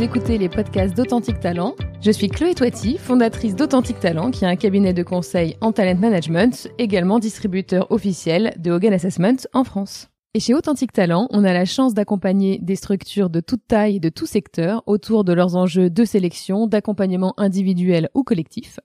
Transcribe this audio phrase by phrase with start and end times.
[0.00, 1.76] vous écoutez les podcasts d'Authentique Talent.
[2.00, 6.00] Je suis Chloé Toiti, fondatrice d'Authentique Talent, qui est un cabinet de conseil en talent
[6.00, 10.08] management, également distributeur officiel de Hogan Assessment en France.
[10.32, 14.00] Et chez Authentique Talent, on a la chance d'accompagner des structures de toute taille et
[14.00, 18.80] de tout secteur autour de leurs enjeux de sélection, d'accompagnement individuel ou collectif.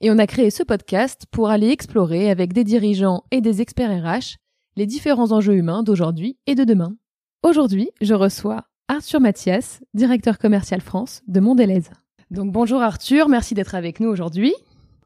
[0.00, 4.02] Et on a créé ce podcast pour aller explorer avec des dirigeants et des experts
[4.04, 4.34] RH
[4.74, 6.96] les différents enjeux humains d'aujourd'hui et de demain.
[7.44, 11.82] Aujourd'hui, je reçois Arthur Mathias, directeur commercial France de Mondelez.
[12.30, 14.54] Donc bonjour Arthur, merci d'être avec nous aujourd'hui.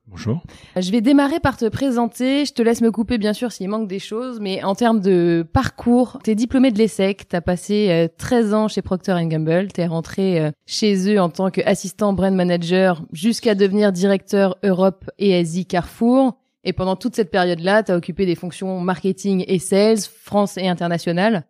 [0.07, 0.43] Bonjour.
[0.77, 2.45] Je vais démarrer par te présenter.
[2.45, 4.39] Je te laisse me couper, bien sûr, s'il manque des choses.
[4.41, 7.29] Mais en termes de parcours, t'es diplômé de l'ESSEC.
[7.29, 9.69] T'as passé 13 euh, ans chez Procter Gamble.
[9.69, 15.35] T'es rentré euh, chez eux en tant qu'assistant brand manager jusqu'à devenir directeur Europe et
[15.35, 16.37] Asie Carrefour.
[16.65, 21.45] Et pendant toute cette période-là, t'as occupé des fonctions marketing et sales, France et international.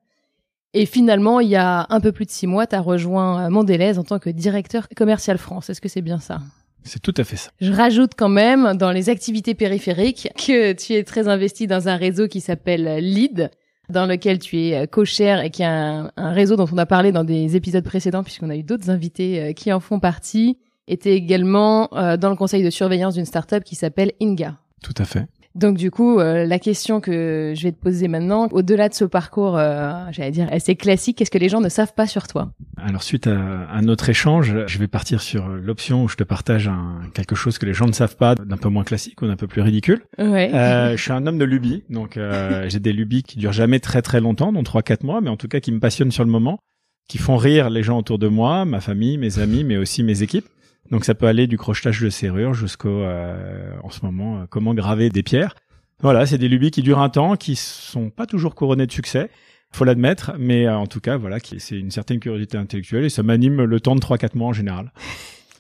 [0.73, 3.51] Et finalement, il y a un peu plus de six mois, tu as rejoint euh,
[3.51, 5.69] Mondelez en tant que directeur commercial France.
[5.69, 6.41] Est-ce que c'est bien ça?
[6.85, 7.51] C'est tout à fait ça.
[7.61, 11.97] Je rajoute quand même dans les activités périphériques que tu es très investi dans un
[11.97, 13.51] réseau qui s'appelle LEAD,
[13.91, 17.11] dans lequel tu es euh, co-chair et qui est un, réseau dont on a parlé
[17.11, 20.59] dans des épisodes précédents puisqu'on a eu d'autres invités euh, qui en font partie.
[20.87, 24.57] Et tu es également dans le conseil de surveillance d'une startup qui s'appelle Inga.
[24.83, 25.29] Tout à fait.
[25.57, 29.05] Donc du coup, euh, la question que je vais te poser maintenant, au-delà de ce
[29.05, 32.53] parcours, euh, j'allais dire assez classique, qu'est-ce que les gens ne savent pas sur toi?
[32.77, 37.01] Alors suite à, notre échange, je vais partir sur l'option où je te partage un,
[37.15, 39.49] quelque chose que les gens ne savent pas, d'un peu moins classique ou d'un peu
[39.49, 40.03] plus ridicule.
[40.19, 40.55] Ouais.
[40.55, 43.81] Euh, je suis un homme de lubie, donc euh, j'ai des lubies qui durent jamais
[43.81, 46.25] très très longtemps, donc trois quatre mois, mais en tout cas qui me passionnent sur
[46.25, 46.61] le moment,
[47.09, 50.23] qui font rire les gens autour de moi, ma famille, mes amis, mais aussi mes
[50.23, 50.47] équipes.
[50.91, 54.75] Donc ça peut aller du crochetage de serrure jusqu'au, euh, en ce moment, euh, comment
[54.75, 55.55] graver des pierres.
[56.01, 59.31] Voilà, c'est des lubies qui durent un temps, qui sont pas toujours couronnées de succès,
[59.71, 63.23] faut l'admettre, mais euh, en tout cas, voilà, c'est une certaine curiosité intellectuelle et ça
[63.23, 64.93] m'anime le temps de 3-4 mois en général.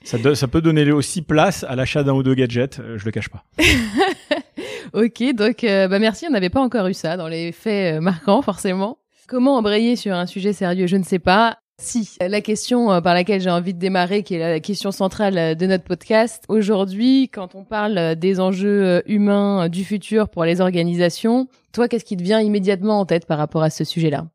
[0.03, 3.29] Ça, ça peut donner aussi place à l'achat d'un ou deux gadgets, je le cache
[3.29, 3.45] pas.
[4.95, 8.97] ok, donc bah merci, on n'avait pas encore eu ça dans les faits marquants forcément.
[9.29, 11.60] Comment embrayer sur un sujet sérieux, je ne sais pas.
[11.81, 15.39] Si, la question euh, par laquelle j'ai envie de démarrer, qui est la question centrale
[15.39, 20.45] euh, de notre podcast, aujourd'hui, quand on parle euh, des enjeux humains du futur pour
[20.45, 24.27] les organisations, toi, qu'est-ce qui te vient immédiatement en tête par rapport à ce sujet-là?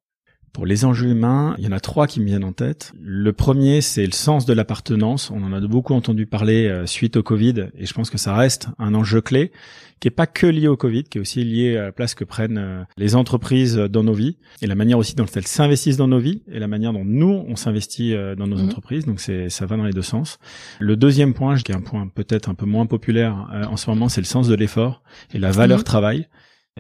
[0.56, 2.94] Pour les enjeux humains, il y en a trois qui me viennent en tête.
[3.02, 5.30] Le premier, c'est le sens de l'appartenance.
[5.30, 8.70] On en a beaucoup entendu parler suite au Covid, et je pense que ça reste
[8.80, 9.52] un enjeu clé
[10.00, 12.24] qui est pas que lié au Covid, qui est aussi lié à la place que
[12.24, 16.08] prennent euh, les entreprises dans nos vies et la manière aussi dont elles s'investissent dans
[16.08, 18.66] nos vies et la manière dont nous on s'investit euh, dans nos mhm.
[18.66, 19.06] entreprises.
[19.06, 20.38] Donc c'est ça va dans les deux sens.
[20.80, 23.90] Le deuxième point, qui est un point peut-être un peu moins populaire euh, en ce
[23.90, 25.02] moment, c'est le sens de l'effort
[25.34, 25.86] et la valeur mhm.
[25.86, 26.28] travail.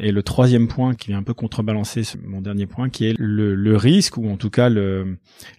[0.01, 3.55] Et le troisième point qui vient un peu contrebalancer mon dernier point, qui est le,
[3.55, 4.69] le risque ou en tout cas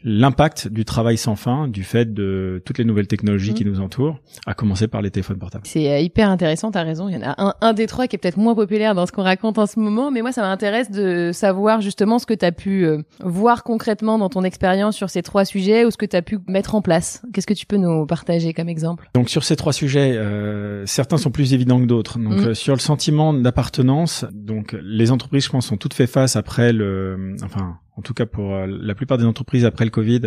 [0.04, 3.69] l'impact du travail sans fin, du fait de toutes les nouvelles technologies qui mmh.
[3.69, 5.64] nous entourent, à commencer par les téléphones portables.
[5.66, 7.08] C'est euh, hyper intéressant, t'as raison.
[7.08, 9.12] Il y en a un, un des trois qui est peut-être moins populaire dans ce
[9.12, 12.52] qu'on raconte en ce moment, mais moi ça m'intéresse de savoir justement ce que t'as
[12.52, 16.20] pu euh, voir concrètement dans ton expérience sur ces trois sujets ou ce que t'as
[16.20, 17.22] pu mettre en place.
[17.32, 19.08] Qu'est-ce que tu peux nous partager comme exemple?
[19.14, 22.19] Donc sur ces trois sujets, euh, certains sont plus évidents que d'autres.
[22.19, 22.54] Donc mmh.
[22.54, 27.37] sur le sentiment d'appartenance donc les entreprises, je pense, sont toutes fait face après le,
[27.42, 30.22] enfin, en tout cas pour euh, la plupart des entreprises après le Covid,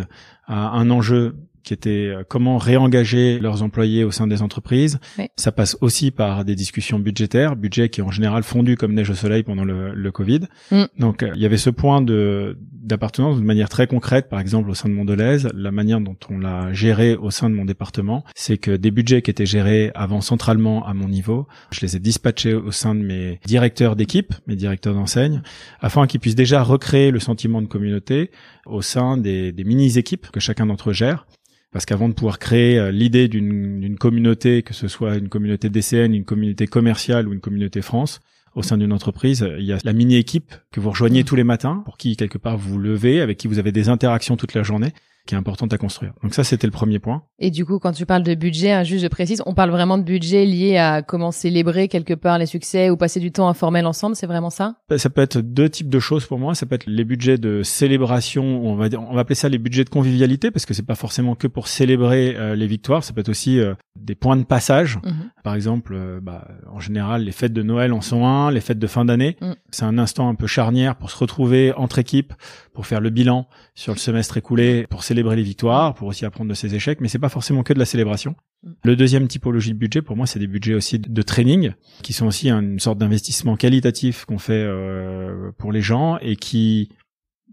[0.45, 4.99] à un enjeu qui était euh, comment réengager leurs employés au sein des entreprises.
[5.35, 9.09] Ça passe aussi par des discussions budgétaires, budget qui est en général fondu comme neige
[9.09, 10.41] au soleil pendant le, le Covid.
[10.71, 10.83] Mm.
[10.97, 12.57] Donc euh, il y avait ce point de
[12.89, 16.39] d'appartenance de manière très concrète, par exemple au sein de Mondelez, la manière dont on
[16.39, 20.21] l'a géré au sein de mon département, c'est que des budgets qui étaient gérés avant
[20.21, 24.55] centralement à mon niveau, je les ai dispatchés au sein de mes directeurs d'équipe, mes
[24.55, 25.43] directeurs d'enseigne,
[25.81, 28.31] afin qu'ils puissent déjà recréer le sentiment de communauté
[28.65, 31.27] au sein des, des mini-équipes que chacun d'entre eux gère.
[31.71, 36.13] Parce qu'avant de pouvoir créer euh, l'idée d'une communauté, que ce soit une communauté DCN,
[36.13, 38.21] une communauté commerciale ou une communauté France,
[38.55, 41.25] au sein d'une entreprise, il y a la mini-équipe que vous rejoignez mmh.
[41.25, 43.89] tous les matins, pour qui quelque part vous vous levez, avec qui vous avez des
[43.89, 44.93] interactions toute la journée
[45.29, 46.13] qui est importante à construire.
[46.23, 47.21] Donc ça, c'était le premier point.
[47.37, 49.99] Et du coup, quand tu parles de budget, hein, juste je précise, on parle vraiment
[49.99, 53.85] de budget lié à comment célébrer quelque part les succès ou passer du temps informel
[53.85, 54.77] ensemble, c'est vraiment ça?
[54.89, 56.55] Bah, Ça peut être deux types de choses pour moi.
[56.55, 59.59] Ça peut être les budgets de célébration, on va dire, on va appeler ça les
[59.59, 63.03] budgets de convivialité parce que c'est pas forcément que pour célébrer euh, les victoires.
[63.03, 64.97] Ça peut être aussi euh, des points de passage.
[65.05, 65.29] Mhm.
[65.43, 68.79] Par exemple, euh, bah, en général, les fêtes de Noël en sont un, les fêtes
[68.79, 69.37] de fin d'année.
[69.41, 69.51] Mm.
[69.69, 72.33] C'est un instant un peu charnière pour se retrouver entre équipes,
[72.73, 73.47] pour faire le bilan
[73.79, 77.07] sur le semestre écoulé, pour célébrer les victoires, pour aussi apprendre de ses échecs, mais
[77.07, 78.35] c'est pas forcément que de la célébration.
[78.61, 78.71] Mm.
[78.83, 81.71] Le deuxième typologie de budget, pour moi, c'est des budgets aussi de training,
[82.03, 86.89] qui sont aussi une sorte d'investissement qualitatif qu'on fait euh, pour les gens et qui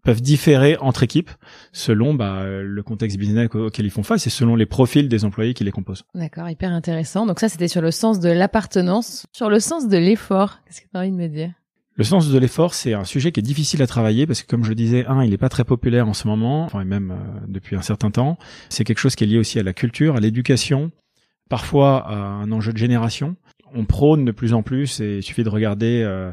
[0.02, 1.30] peuvent différer entre équipes
[1.70, 5.54] selon bah, le contexte business auquel ils font face et selon les profils des employés
[5.54, 6.02] qui les composent.
[6.12, 7.26] D'accord, hyper intéressant.
[7.26, 10.58] Donc ça, c'était sur le sens de l'appartenance, sur le sens de l'effort.
[10.66, 11.52] Qu'est-ce que tu as envie de me dire?
[11.96, 14.64] Le sens de l'effort, c'est un sujet qui est difficile à travailler parce que, comme
[14.64, 17.10] je le disais, un, il n'est pas très populaire en ce moment, enfin, et même
[17.10, 18.38] euh, depuis un certain temps.
[18.68, 20.90] C'est quelque chose qui est lié aussi à la culture, à l'éducation,
[21.48, 23.36] parfois à un enjeu de génération.
[23.74, 26.30] On prône de plus en plus, et il suffit de regarder euh,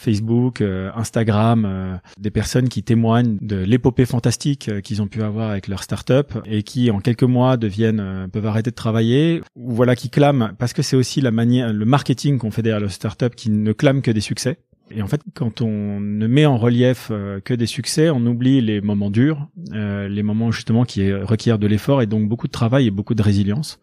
[0.00, 5.68] Facebook, euh, Instagram, des personnes qui témoignent de l'épopée fantastique qu'ils ont pu avoir avec
[5.68, 10.08] leur start-up et qui, en quelques mois, deviennent peuvent arrêter de travailler ou voilà qui
[10.08, 13.50] clament parce que c'est aussi la manière, le marketing qu'on fait derrière le start-up qui
[13.50, 14.58] ne clame que des succès.
[14.94, 18.60] Et en fait, quand on ne met en relief euh, que des succès, on oublie
[18.60, 22.52] les moments durs, euh, les moments justement qui requièrent de l'effort et donc beaucoup de
[22.52, 23.80] travail et beaucoup de résilience.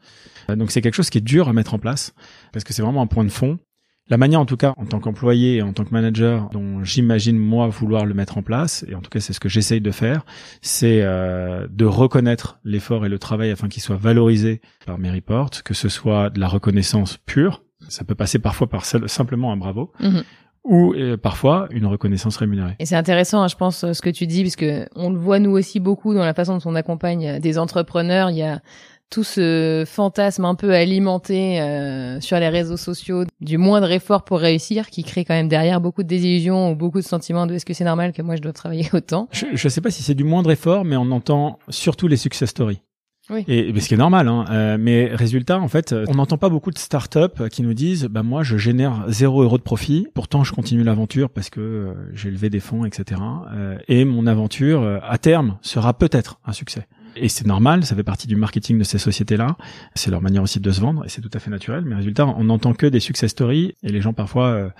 [0.49, 2.13] Euh, donc c'est quelque chose qui est dur à mettre en place
[2.53, 3.59] parce que c'est vraiment un point de fond.
[4.07, 7.37] La manière, en tout cas, en tant qu'employé et en tant que manager, dont j'imagine
[7.37, 9.91] moi vouloir le mettre en place, et en tout cas c'est ce que j'essaye de
[9.91, 10.25] faire,
[10.63, 15.75] c'est de reconnaître l'effort et le travail afin qu'il soit valorisé par mes reports, que
[15.75, 20.23] ce soit de la reconnaissance pure, ça peut passer parfois par simplement un bravo, mm-hmm
[20.69, 22.75] ou euh, parfois une reconnaissance rémunérée.
[22.79, 25.39] Et c'est intéressant, hein, je pense, ce que tu dis, parce que on le voit
[25.39, 28.29] nous aussi beaucoup dans la façon dont on accompagne euh, des entrepreneurs.
[28.29, 28.61] Il y a
[29.09, 34.39] tout ce fantasme un peu alimenté euh, sur les réseaux sociaux du moindre effort pour
[34.39, 37.65] réussir, qui crée quand même derrière beaucoup de désillusions ou beaucoup de sentiments de est-ce
[37.65, 39.27] que c'est normal que moi je dois travailler autant?
[39.31, 42.51] Je ne sais pas si c'est du moindre effort, mais on entend surtout les success
[42.51, 42.81] stories.
[43.29, 43.43] Oui.
[43.47, 44.45] Et, ce qui est normal, hein.
[44.49, 48.23] Euh, mais résultat, en fait, on n'entend pas beaucoup de startups qui nous disent, bah
[48.23, 52.31] moi, je génère zéro euro de profit, pourtant je continue l'aventure parce que euh, j'ai
[52.31, 53.21] levé des fonds, etc.
[53.53, 56.87] Euh, et mon aventure, à terme, sera peut-être un succès.
[57.15, 59.57] Et c'est normal, ça fait partie du marketing de ces sociétés-là.
[59.95, 61.83] C'est leur manière aussi de se vendre et c'est tout à fait naturel.
[61.85, 64.71] Mais résultat, on n'entend que des success stories et les gens parfois,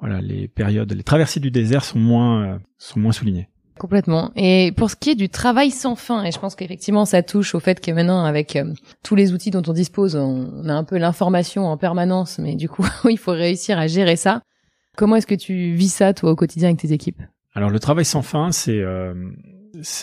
[0.00, 3.48] voilà, les périodes, les traversées du désert sont moins, sont moins soulignées.
[3.78, 4.32] Complètement.
[4.34, 7.54] Et pour ce qui est du travail sans fin, et je pense qu'effectivement ça touche
[7.54, 8.72] au fait que maintenant avec euh,
[9.04, 12.68] tous les outils dont on dispose, on, a un peu l'information en permanence, mais du
[12.68, 14.42] coup il faut réussir à gérer ça.
[14.96, 17.22] Comment est-ce que tu vis ça toi au quotidien avec tes équipes?
[17.54, 19.14] Alors le travail sans fin, c'est euh,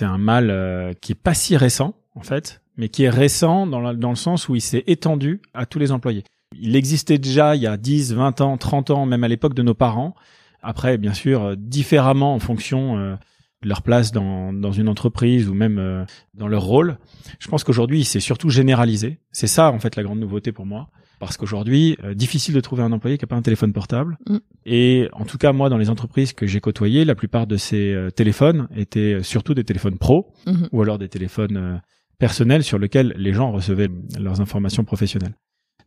[0.02, 3.94] un mal euh, qui est pas si récent en fait, mais qui est récent dans,
[3.94, 6.24] dans le sens où il s'est étendu à tous les employés.
[6.58, 9.64] Il existait déjà il y a 10, 20 ans, 30 ans, même à l'époque de
[9.64, 10.16] nos parents.
[10.64, 13.18] Après, bien sûr, différemment en fonction
[13.66, 16.98] leur place dans, dans une entreprise ou même euh, dans leur rôle.
[17.40, 19.20] Je pense qu'aujourd'hui, c'est surtout généralisé.
[19.32, 20.90] C'est ça, en fait, la grande nouveauté pour moi.
[21.20, 24.18] Parce qu'aujourd'hui, euh, difficile de trouver un employé qui n'a pas un téléphone portable.
[24.30, 24.38] Mm.
[24.66, 27.94] Et en tout cas, moi, dans les entreprises que j'ai côtoyées, la plupart de ces
[27.94, 30.68] euh, téléphones étaient surtout des téléphones pro mm-hmm.
[30.72, 31.82] ou alors des téléphones
[32.20, 33.90] personnels sur lesquels les gens recevaient
[34.20, 35.36] leurs informations professionnelles.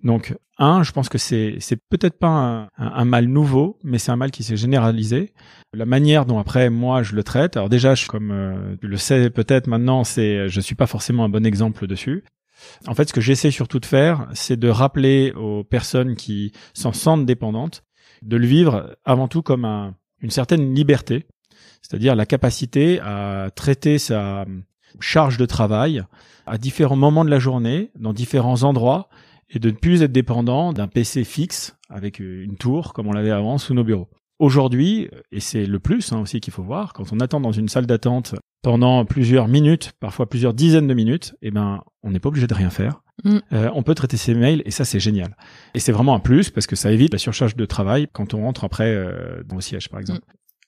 [0.03, 4.17] Donc, un, je pense que c'est c'est peut-être pas un, mal nouveau, mais c'est un
[4.17, 5.33] mal qui s'est généralisé.
[5.73, 9.31] La manière dont après moi je le traite, alors déjà, comme euh, tu le sais
[9.31, 12.25] peut-être maintenant, c'est je suis pas forcément un bon exemple dessus.
[12.87, 16.93] En fait, ce que j'essaie surtout de faire, c'est de rappeler aux personnes qui s'en
[16.93, 17.85] sentent dépendantes
[18.23, 21.27] de le vivre avant tout comme un, une certaine liberté,
[21.83, 24.44] c'est-à-dire la capacité à traiter sa
[25.01, 26.03] charge de travail
[26.47, 29.09] à différents moments de la journée, dans différents endroits,
[29.50, 33.31] et de ne plus être dépendant d'un PC fixe avec une tour comme on l'avait
[33.31, 34.09] avant sous nos bureaux.
[34.39, 37.69] Aujourd'hui, et c'est le plus hein, aussi qu'il faut voir, quand on attend dans une
[37.69, 42.29] salle d'attente pendant plusieurs minutes, parfois plusieurs dizaines de minutes, eh ben on n'est pas
[42.29, 43.03] obligé de rien faire.
[43.25, 43.39] Mm.
[43.53, 45.37] Euh, on peut traiter ses mails et ça c'est génial.
[45.75, 48.43] Et c'est vraiment un plus parce que ça évite la surcharge de travail quand on
[48.43, 50.20] rentre après euh, dans le siège par exemple.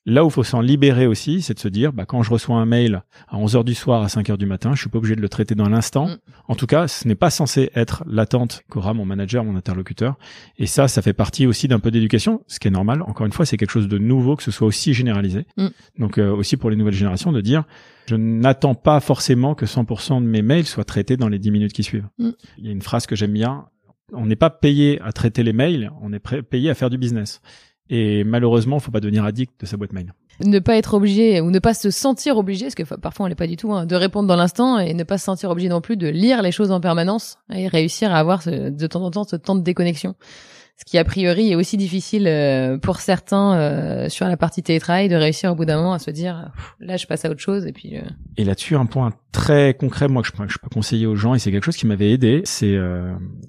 [0.07, 2.57] Là où il faut s'en libérer aussi, c'est de se dire, bah, quand je reçois
[2.57, 4.97] un mail à 11 heures du soir, à 5 heures du matin, je suis pas
[4.97, 6.09] obligé de le traiter dans l'instant.
[6.09, 6.16] Mm.
[6.49, 10.16] En tout cas, ce n'est pas censé être l'attente qu'aura mon manager, mon interlocuteur.
[10.57, 13.02] Et ça, ça fait partie aussi d'un peu d'éducation, ce qui est normal.
[13.02, 15.47] Encore une fois, c'est quelque chose de nouveau que ce soit aussi généralisé.
[15.59, 15.66] Mm.
[15.99, 17.64] Donc, euh, aussi pour les nouvelles générations, de dire,
[18.07, 21.73] je n'attends pas forcément que 100% de mes mails soient traités dans les 10 minutes
[21.75, 22.09] qui suivent.
[22.19, 22.30] Mm.
[22.57, 23.66] Il y a une phrase que j'aime bien.
[24.12, 27.40] On n'est pas payé à traiter les mails, on est payé à faire du business.
[27.90, 30.14] Et malheureusement, faut pas devenir addict de sa boîte mail.
[30.44, 33.35] Ne pas être obligé ou ne pas se sentir obligé, parce que parfois on l'est
[33.35, 35.80] pas du tout, hein, de répondre dans l'instant et ne pas se sentir obligé non
[35.80, 39.25] plus de lire les choses en permanence et réussir à avoir de temps en temps
[39.25, 40.14] ce temps de déconnexion
[40.80, 45.10] ce qui a priori est aussi difficile euh, pour certains euh, sur la partie télétravail
[45.10, 47.66] de réussir au bout d'un moment à se dire là je passe à autre chose
[47.66, 48.02] et puis euh,
[48.38, 51.38] et là-dessus un point très concret moi que je, je peux conseiller aux gens et
[51.38, 52.78] c'est quelque chose qui m'avait aidé c'est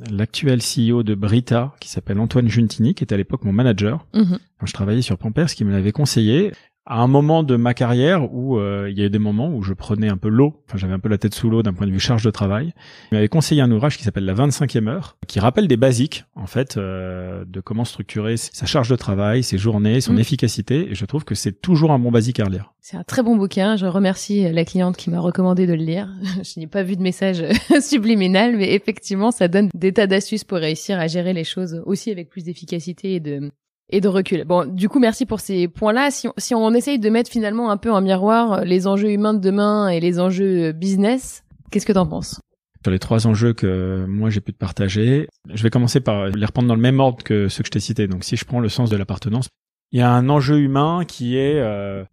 [0.09, 4.05] l'actuel CEO de Brita qui s'appelle Antoine Juntini qui était à l'époque mon manager.
[4.13, 4.37] Mhm.
[4.59, 6.51] quand je travaillais sur Pampers qui me l'avait conseillé
[6.85, 9.61] à un moment de ma carrière où euh, il y a eu des moments où
[9.61, 11.85] je prenais un peu l'eau, enfin j'avais un peu la tête sous l'eau d'un point
[11.85, 12.73] de vue charge de travail.
[13.11, 16.47] Il m'avait conseillé un ouvrage qui s'appelle La 25e heure, qui rappelle des basiques en
[16.47, 20.19] fait euh, de comment structurer sa charge de travail, ses journées, son mm.
[20.19, 20.91] efficacité.
[20.91, 22.73] Et je trouve que c'est toujours un bon basique à relire.
[22.79, 23.75] C'est un très bon bouquin.
[23.75, 26.09] Je remercie la cliente qui m'a recommandé de le lire.
[26.43, 27.43] je n'ai pas vu de message
[27.79, 32.09] subliminal, mais effectivement, ça donne des tas d'astuces pour réussir à gérer les choses aussi
[32.09, 33.51] avec plus d'efficacité et de
[33.91, 34.45] et de recul.
[34.45, 36.11] Bon, du coup, merci pour ces points-là.
[36.11, 39.11] Si on, si on essaye de mettre finalement un peu en miroir euh, les enjeux
[39.11, 42.39] humains de demain et les enjeux euh, business, qu'est-ce que t'en penses?
[42.83, 46.45] Sur les trois enjeux que moi j'ai pu te partager, je vais commencer par les
[46.45, 48.07] reprendre dans le même ordre que ceux que je t'ai cités.
[48.07, 49.49] Donc, si je prends le sens de l'appartenance,
[49.91, 52.03] il y a un enjeu humain qui est euh,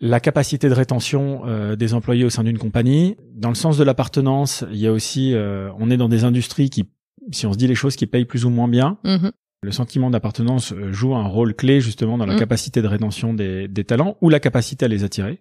[0.00, 1.42] la capacité de rétention
[1.76, 3.16] des employés au sein d'une compagnie.
[3.34, 6.88] Dans le sens de l'appartenance, il y a aussi, on est dans des industries qui,
[7.32, 8.98] si on se dit les choses, qui payent plus ou moins bien.
[9.04, 9.32] Mm-hmm.
[9.62, 12.38] Le sentiment d'appartenance euh, joue un rôle clé justement dans la mm.
[12.38, 15.40] capacité de rétention des, des, talents ou la capacité à les attirer.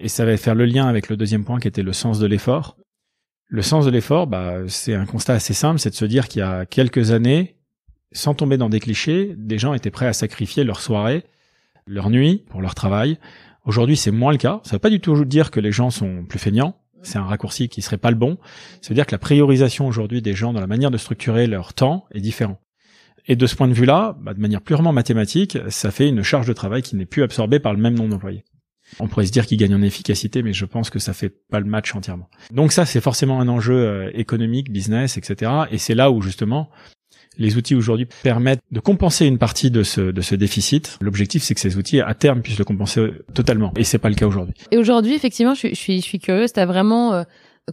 [0.00, 2.26] Et ça va faire le lien avec le deuxième point qui était le sens de
[2.26, 2.76] l'effort.
[3.48, 6.40] Le sens de l'effort, bah, c'est un constat assez simple, c'est de se dire qu'il
[6.40, 7.56] y a quelques années,
[8.12, 11.24] sans tomber dans des clichés, des gens étaient prêts à sacrifier leur soirée,
[11.86, 13.18] leur nuit pour leur travail.
[13.64, 14.60] Aujourd'hui, c'est moins le cas.
[14.64, 16.76] Ça veut pas du tout dire que les gens sont plus feignants.
[17.02, 18.38] C'est un raccourci qui serait pas le bon.
[18.82, 21.72] Ça veut dire que la priorisation aujourd'hui des gens dans la manière de structurer leur
[21.72, 22.60] temps est différent.
[23.28, 26.46] Et de ce point de vue-là, bah, de manière purement mathématique, ça fait une charge
[26.46, 28.44] de travail qui n'est plus absorbée par le même nombre d'employés.
[29.00, 31.58] On pourrait se dire qu'il gagne en efficacité, mais je pense que ça fait pas
[31.58, 32.28] le match entièrement.
[32.52, 35.50] Donc ça, c'est forcément un enjeu euh, économique, business, etc.
[35.72, 36.70] Et c'est là où justement
[37.38, 40.96] les outils aujourd'hui permettent de compenser une partie de ce, de ce déficit.
[41.00, 43.72] L'objectif, c'est que ces outils, à terme, puissent le compenser totalement.
[43.76, 44.54] Et c'est pas le cas aujourd'hui.
[44.70, 46.52] Et aujourd'hui, effectivement, je je suis, je suis curieuse.
[46.52, 47.24] T'as vraiment euh,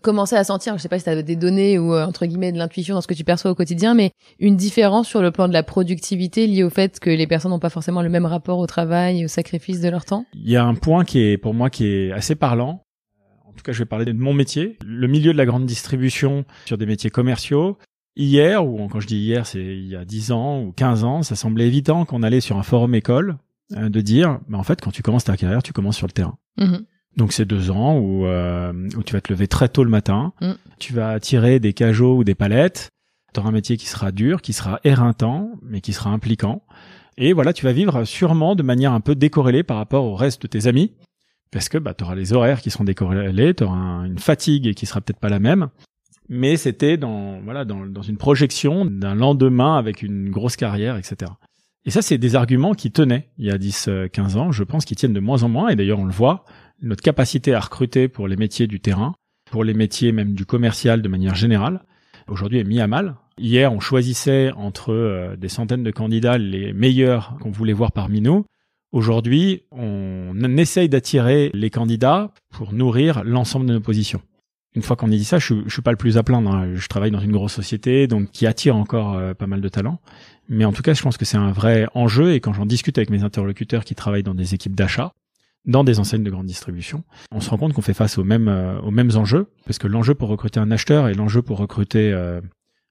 [0.02, 2.52] commencer à sentir, je sais pas si tu as des données ou euh, entre guillemets
[2.52, 5.48] de l'intuition dans ce que tu perçois au quotidien, mais une différence sur le plan
[5.48, 8.60] de la productivité liée au fait que les personnes n'ont pas forcément le même rapport
[8.60, 10.26] au travail et au sacrifice de leur temps?
[10.34, 12.84] Il y a un point qui est pour moi qui est assez parlant.
[13.18, 15.66] Euh, en tout cas, je vais parler de mon métier, le milieu de la grande
[15.66, 17.78] distribution sur des métiers commerciaux.
[18.16, 21.24] Hier, ou quand je dis hier, c'est il y a 10 ans ou 15 ans,
[21.24, 23.38] ça semblait évident qu'on allait sur un forum école
[23.76, 26.12] euh, de dire, mais en fait, quand tu commences ta carrière, tu commences sur le
[26.12, 26.38] terrain.
[26.58, 26.78] Mmh.
[27.18, 30.34] Donc c'est deux ans où, euh, où tu vas te lever très tôt le matin,
[30.42, 30.52] mm.
[30.80, 32.90] tu vas tirer des cajots ou des palettes,
[33.34, 36.64] tu auras un métier qui sera dur, qui sera éreintant, mais qui sera impliquant.
[37.18, 40.42] Et voilà, tu vas vivre sûrement de manière un peu décorrélée par rapport au reste
[40.44, 40.94] de tes amis,
[41.52, 44.86] parce que bah, tu auras les horaires qui seront décorrélés, tu auras une fatigue qui
[44.88, 45.70] sera peut-être pas la même,
[46.30, 51.32] mais c'était dans, voilà, dans, dans une projection d'un lendemain avec une grosse carrière, etc.
[51.86, 54.98] Et ça, c'est des arguments qui tenaient il y a 10-15 ans, je pense qu'ils
[54.98, 56.46] tiennent de moins en moins, et d'ailleurs on le voit,
[56.84, 59.16] notre capacité à recruter pour les métiers du terrain,
[59.50, 61.84] pour les métiers même du commercial de manière générale,
[62.28, 63.16] aujourd'hui est mis à mal.
[63.38, 68.22] Hier, on choisissait entre euh, des centaines de candidats les meilleurs qu'on voulait voir parmi
[68.22, 68.46] nous.
[68.92, 74.22] Aujourd'hui, on essaye d'attirer les candidats pour nourrir l'ensemble de nos positions.
[74.76, 76.52] Une fois qu'on a dit ça, je, je suis pas le plus à plaindre.
[76.52, 76.76] Hein.
[76.76, 80.00] Je travaille dans une grosse société, donc qui attire encore euh, pas mal de talents.
[80.48, 82.34] Mais en tout cas, je pense que c'est un vrai enjeu.
[82.34, 85.12] Et quand j'en discute avec mes interlocuteurs qui travaillent dans des équipes d'achat,
[85.66, 88.48] dans des enseignes de grande distribution, on se rend compte qu'on fait face aux mêmes
[88.48, 92.12] euh, aux mêmes enjeux parce que l'enjeu pour recruter un acheteur et l'enjeu pour recruter
[92.12, 92.42] euh,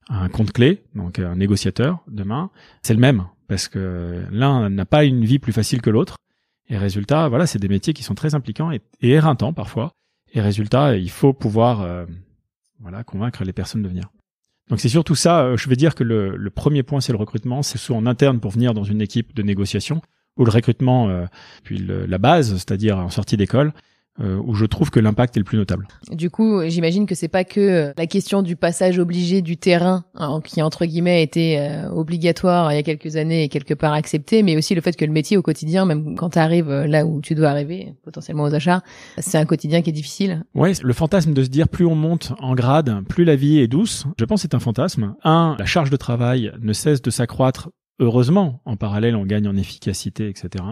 [0.08, 2.50] un compte clé, donc un négociateur demain,
[2.82, 6.16] c'est le même parce que l'un n'a pas une vie plus facile que l'autre
[6.68, 9.92] et résultat, voilà, c'est des métiers qui sont très impliquants et, éreintants parfois
[10.32, 12.06] et résultat, il faut pouvoir euh,
[12.80, 14.08] voilà convaincre les personnes de venir.
[14.70, 15.54] Donc c'est surtout ça.
[15.56, 17.62] Je vais dire que le, le premier point, c'est le recrutement.
[17.62, 20.00] C'est soit en interne pour venir dans une équipe de négociation,
[20.36, 21.26] ou le recrutement, euh,
[21.62, 23.72] puis la base, c'est-à-dire en sortie d'école,
[24.20, 25.88] euh, où je trouve que l'impact est le plus notable.
[26.10, 30.04] Du coup, j'imagine que c'est pas que euh, la question du passage obligé du terrain,
[30.16, 33.72] hein, qui entre guillemets a été euh, obligatoire il y a quelques années et quelque
[33.72, 36.70] part accepté, mais aussi le fait que le métier au quotidien, même quand tu arrives
[36.70, 38.82] là où tu dois arriver, potentiellement aux achats,
[39.16, 40.44] c'est un quotidien qui est difficile.
[40.54, 43.66] Ouais, le fantasme de se dire plus on monte en grade, plus la vie est
[43.66, 45.14] douce, je pense c'est un fantasme.
[45.24, 49.56] Un, la charge de travail ne cesse de s'accroître Heureusement, en parallèle, on gagne en
[49.56, 50.64] efficacité, etc.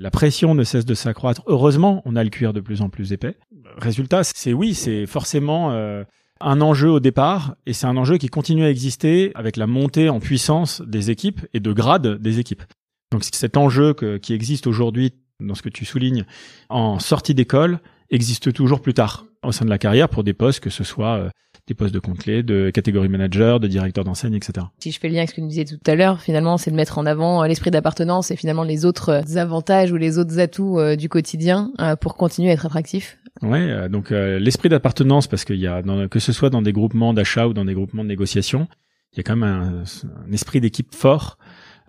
[0.00, 1.42] La pression ne cesse de s'accroître.
[1.46, 3.36] Heureusement, on a le cuir de plus en plus épais.
[3.76, 6.04] Résultat, c'est oui, c'est forcément euh,
[6.40, 10.08] un enjeu au départ, et c'est un enjeu qui continue à exister avec la montée
[10.08, 12.62] en puissance des équipes et de grade des équipes.
[13.10, 16.24] Donc cet enjeu qui existe aujourd'hui dans ce que tu soulignes
[16.68, 20.60] en sortie d'école existe toujours plus tard au sein de la carrière pour des postes
[20.60, 21.30] que ce soit euh,
[21.66, 24.66] des postes de compte clé, de catégorie manager, de directeur d'enseigne, etc.
[24.78, 26.70] Si je fais le lien avec ce que nous disais tout à l'heure, finalement, c'est
[26.70, 30.16] de mettre en avant euh, l'esprit d'appartenance et finalement les autres euh, avantages ou les
[30.18, 33.18] autres atouts du quotidien pour continuer à être attractif.
[33.42, 37.46] Ouais, donc l'esprit d'appartenance, parce qu'il y a, que ce soit dans des groupements d'achat
[37.46, 38.66] ou dans des groupements de négociation,
[39.12, 39.82] il y a quand même un,
[40.26, 41.38] un esprit d'équipe fort.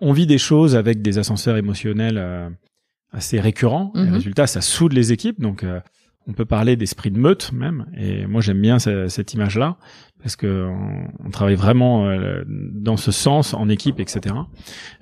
[0.00, 2.18] On vit des choses avec des ascenseurs émotionnels
[3.12, 3.92] assez récurrent.
[3.96, 4.12] Et Mhm.
[4.14, 5.40] résultat, ça soude les équipes.
[5.40, 5.80] Donc, euh,
[6.26, 7.86] on peut parler d'esprit de meute même.
[7.96, 9.76] Et moi, j'aime bien ce- cette image-là
[10.22, 14.34] parce que on, on travaille vraiment euh, dans ce sens en équipe, etc.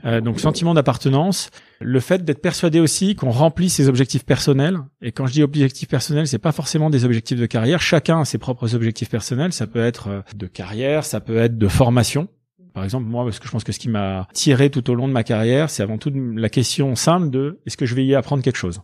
[0.04, 4.78] Euh, donc, sentiment d'appartenance, le fait d'être persuadé aussi qu'on remplit ses objectifs personnels.
[5.02, 7.80] Et quand je dis objectifs personnels, c'est pas forcément des objectifs de carrière.
[7.80, 9.52] Chacun a ses propres objectifs personnels.
[9.52, 12.28] Ça peut être euh, de carrière, ça peut être de formation.
[12.74, 15.08] Par exemple, moi, parce que je pense que ce qui m'a tiré tout au long
[15.08, 18.14] de ma carrière, c'est avant tout la question simple de est-ce que je vais y
[18.14, 18.82] apprendre quelque chose?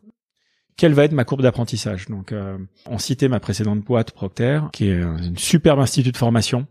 [0.77, 4.89] Quelle va être ma courbe d'apprentissage Donc, euh, on citait ma précédente boîte Procter, qui
[4.89, 6.67] est un- une superbe institut de formation.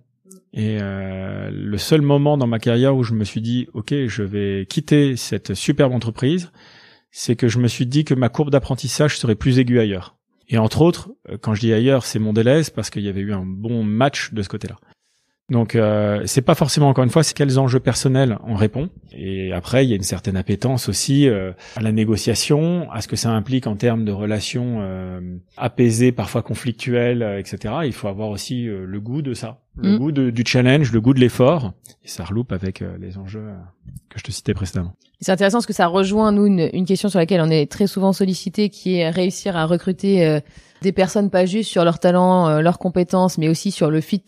[0.53, 4.23] Et euh, le seul moment dans ma carrière où je me suis dit, ok, je
[4.23, 6.51] vais quitter cette superbe entreprise,
[7.11, 10.15] c'est que je me suis dit que ma courbe d'apprentissage serait plus aiguë ailleurs.
[10.49, 13.21] Et entre autres, euh, quand je dis ailleurs, c'est mon Mondelez parce qu'il y avait
[13.21, 14.75] eu un bon match de ce côté-là.
[15.49, 19.51] Donc euh, c'est pas forcément encore une fois c'est quels enjeux personnels on répond et
[19.51, 23.17] après il y a une certaine appétence aussi euh, à la négociation, à ce que
[23.17, 25.19] ça implique en termes de relations euh,
[25.57, 27.73] apaisées, parfois conflictuelles, euh, etc.
[27.83, 29.97] Il faut avoir aussi le goût de ça, le Mm.
[29.97, 33.45] goût de- du challenge, le goût de l'effort et ça reloupe avec euh, les enjeux
[33.47, 33.53] euh,
[34.09, 34.93] que je te citais précédemment.
[35.21, 37.87] C'est intéressant parce que ça rejoint nous une, une question sur laquelle on est très
[37.87, 40.39] souvent sollicité, qui est réussir à recruter euh,
[40.81, 44.21] des personnes pas juste sur leur talent, leurs compétences, mais aussi sur le fit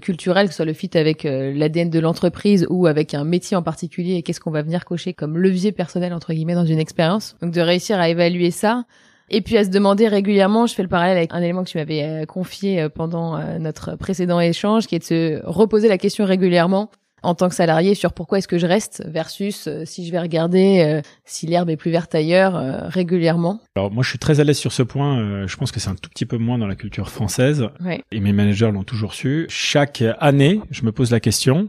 [0.00, 3.62] culturel, que ce soit le fit avec l'ADN de l'entreprise ou avec un métier en
[3.62, 7.36] particulier et qu'est-ce qu'on va venir cocher comme levier personnel entre guillemets dans une expérience?
[7.42, 8.84] Donc de réussir à évaluer ça.
[9.30, 11.78] Et puis à se demander régulièrement, je fais le parallèle avec un élément que tu
[11.78, 15.98] m'avais euh, confié euh, pendant euh, notre précédent échange, qui est de se reposer la
[15.98, 16.90] question régulièrement
[17.24, 20.20] en tant que salarié sur pourquoi est-ce que je reste versus euh, si je vais
[20.20, 23.60] regarder euh, si l'herbe est plus verte ailleurs euh, régulièrement.
[23.76, 25.96] Alors moi je suis très à l'aise sur ce point, je pense que c'est un
[25.96, 28.02] tout petit peu moins dans la culture française Ouais.
[28.12, 29.46] et mes managers l'ont toujours su.
[29.48, 31.68] Chaque année, je me pose la question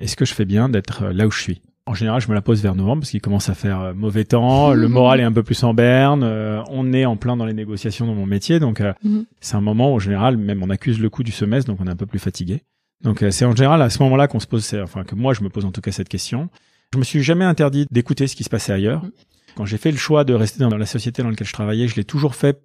[0.00, 1.62] est-ce que je fais bien d'être là où je suis?
[1.88, 4.24] En général, je me la pose vers novembre parce qu'il commence à faire euh, mauvais
[4.24, 7.46] temps, le moral est un peu plus en berne, euh, on est en plein dans
[7.46, 9.24] les négociations dans mon métier, donc euh, Mhm.
[9.40, 11.86] c'est un moment où, en général, même on accuse le coup du semestre, donc on
[11.86, 12.62] est un peu plus fatigué.
[13.04, 15.42] Donc euh, c'est en général à ce moment-là qu'on se pose, enfin que moi je
[15.42, 16.48] me pose en tout cas cette question.
[16.94, 19.04] Je me suis jamais interdit d'écouter ce qui se passait ailleurs.
[19.04, 19.10] Mhm.
[19.56, 21.94] Quand j'ai fait le choix de rester dans la société dans laquelle je travaillais, je
[21.96, 22.60] l'ai toujours fait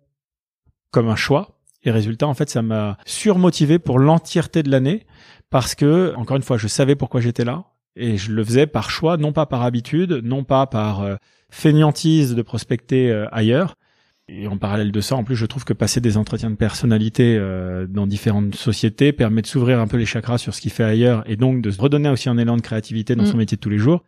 [0.91, 1.59] comme un choix.
[1.83, 5.05] Et résultat, en fait, ça m'a surmotivé pour l'entièreté de l'année
[5.50, 7.63] parce que, encore une fois, je savais pourquoi j'étais là
[7.95, 11.15] et je le faisais par choix, non pas par habitude, non pas par euh,
[11.49, 13.75] fainéantise de prospecter euh, ailleurs.
[14.27, 17.35] Et en parallèle de ça, en plus, je trouve que passer des entretiens de personnalité
[17.37, 20.85] euh, dans différentes sociétés permet de s'ouvrir un peu les chakras sur ce qu'il fait
[20.85, 23.27] ailleurs et donc de se redonner aussi un élan de créativité dans Mm.
[23.27, 24.05] son métier de tous les jours.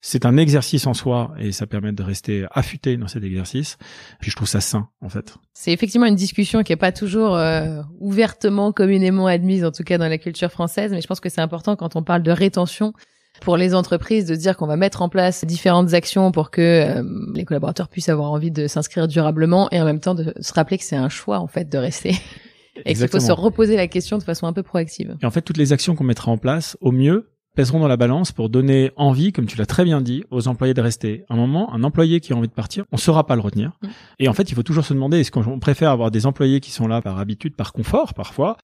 [0.00, 3.76] C'est un exercice en soi et ça permet de rester affûté dans cet exercice.
[4.20, 5.34] Puis je trouve ça sain, en fait.
[5.54, 9.98] C'est effectivement une discussion qui est pas toujours euh, ouvertement, communément admise, en tout cas
[9.98, 12.92] dans la culture française, mais je pense que c'est important quand on parle de rétention
[13.40, 17.02] pour les entreprises de dire qu'on va mettre en place différentes actions pour que euh,
[17.34, 20.78] les collaborateurs puissent avoir envie de s'inscrire durablement et en même temps de se rappeler
[20.78, 22.14] que c'est un choix en fait de rester
[22.84, 25.16] et qu'il faut se reposer la question de façon un peu proactive.
[25.20, 27.96] Et en fait, toutes les actions qu'on mettra en place, au mieux, pèseront dans la
[27.96, 31.24] balance pour donner envie, comme tu l'as très bien dit, aux employés de rester.
[31.28, 33.72] À un moment, un employé qui a envie de partir, on saura pas le retenir.
[33.82, 33.88] Mm.
[34.20, 36.70] Et en fait, il faut toujours se demander est-ce qu'on préfère avoir des employés qui
[36.70, 38.58] sont là par habitude, par confort parfois,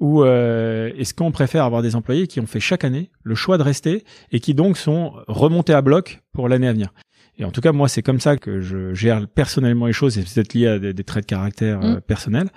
[0.00, 3.58] ou euh, est-ce qu'on préfère avoir des employés qui ont fait chaque année le choix
[3.58, 6.94] de rester et qui donc sont remontés à bloc pour l'année à venir?
[7.38, 10.22] Et en tout cas, moi, c'est comme ça que je gère personnellement les choses, et
[10.22, 12.00] c'est peut-être lié à des, des traits de caractère euh, Mm.
[12.00, 12.48] personnels.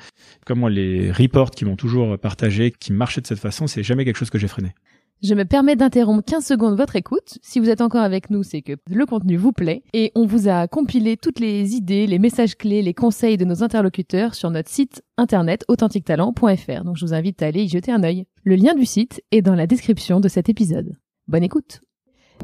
[0.45, 4.05] Comme moi, les reports qui m'ont toujours partagé, qui marchaient de cette façon, c'est jamais
[4.05, 4.73] quelque chose que j'ai freiné.
[5.21, 7.39] Je me permets d'interrompre 15 secondes votre écoute.
[7.41, 10.47] Si vous êtes encore avec nous, c'est que le contenu vous plaît et on vous
[10.47, 14.69] a compilé toutes les idées, les messages clés, les conseils de nos interlocuteurs sur notre
[14.69, 16.85] site internet authentiquetalent.fr.
[16.85, 18.27] Donc je vous invite à aller y jeter un œil.
[18.45, 20.95] Le lien du site est dans la description de cet épisode.
[21.27, 21.81] Bonne écoute.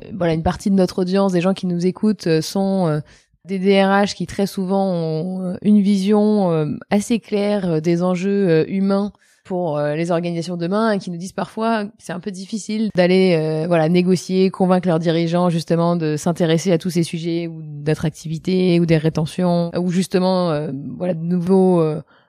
[0.04, 3.00] Euh, Voilà, une partie de notre audience, des gens qui nous écoutent, euh, sont euh,
[3.46, 9.14] des DRH qui très souvent ont une vision assez claire des enjeux humains
[9.46, 13.68] pour euh, les organisations demain qui nous disent parfois c'est un peu difficile d'aller euh,
[13.68, 18.86] voilà négocier, convaincre leurs dirigeants justement de s'intéresser à tous ces sujets ou d'attractivité ou
[18.86, 21.82] des rétentions ou justement euh, voilà de nouveaux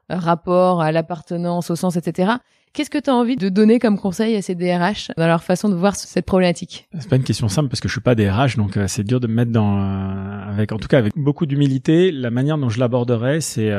[0.09, 2.35] euh, rapports à l'appartenance, au sens, etc.
[2.73, 5.69] Qu'est-ce que tu as envie de donner comme conseil à ces DRH dans leur façon
[5.69, 6.89] de voir cette problématique?
[6.99, 9.19] C'est pas une question simple parce que je suis pas DRH, donc euh, c'est dur
[9.19, 12.13] de me mettre dans, euh, avec, en tout cas avec beaucoup d'humilité.
[12.13, 13.73] La manière dont je l'aborderai, c'est,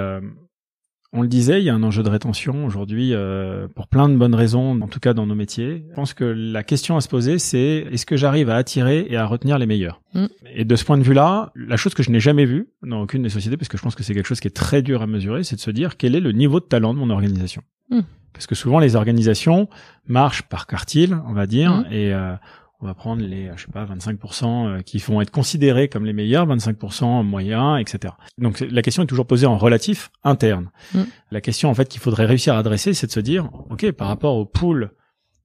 [1.14, 4.16] on le disait, il y a un enjeu de rétention aujourd'hui euh, pour plein de
[4.16, 5.86] bonnes raisons, en tout cas dans nos métiers.
[5.90, 9.16] Je pense que la question à se poser, c'est est-ce que j'arrive à attirer et
[9.18, 10.26] à retenir les meilleurs Mm.
[10.56, 13.22] Et de ce point de vue-là, la chose que je n'ai jamais vue dans aucune
[13.24, 15.08] des sociétés, parce que je pense que c'est quelque chose qui est très dur à
[15.08, 17.62] mesurer, c'est de se dire quel est le niveau de talent de mon organisation.
[17.90, 18.00] Mm.
[18.34, 19.68] Parce que souvent les organisations
[20.08, 21.86] marchent par quartile, on va dire, Mm.
[21.92, 22.34] et euh,
[22.80, 26.48] On va prendre les, je sais pas, 25% qui vont être considérés comme les meilleurs,
[26.48, 28.14] 25% moyens, etc.
[28.38, 30.70] Donc la question est toujours posée en relatif interne.
[30.94, 31.02] Mm.
[31.32, 34.08] La question en fait qu'il faudrait réussir à adresser, c'est de se dire, ok, par
[34.08, 34.92] rapport au pool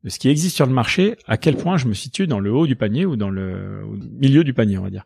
[0.05, 2.53] de ce qui existe sur le marché, à quel point je me situe dans le
[2.53, 3.85] haut du panier ou dans le
[4.19, 5.05] milieu du panier, on va dire.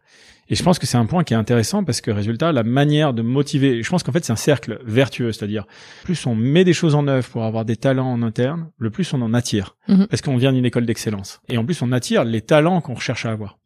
[0.48, 3.12] Et je pense que c'est un point qui est intéressant parce que résultat, la manière
[3.12, 5.66] de motiver, je pense qu'en fait c'est un cercle vertueux, c'est-à-dire
[6.04, 9.12] plus on met des choses en œuvre pour avoir des talents en interne, le plus
[9.12, 10.06] on en attire, mhm.
[10.06, 11.40] parce qu'on vient d'une école d'excellence.
[11.48, 13.58] Et en plus on attire les talents qu'on recherche à avoir.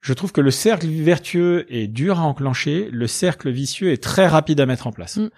[0.00, 4.26] Je trouve que le cercle vertueux est dur à enclencher, le cercle vicieux est très
[4.26, 5.16] rapide à mettre en place.
[5.16, 5.30] Mhm.